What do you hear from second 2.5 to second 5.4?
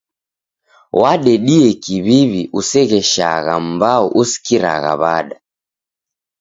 usegheshagha mbao usikiragha w'ada.